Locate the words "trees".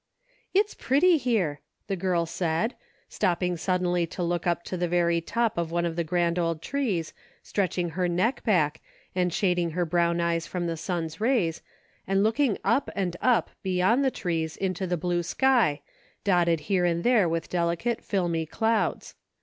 6.63-7.13, 14.09-14.57